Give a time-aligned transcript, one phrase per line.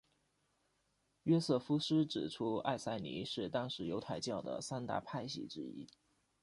[1.21, 5.87] 约瑟夫斯指出艾赛尼是当时犹太教的三大派系之一。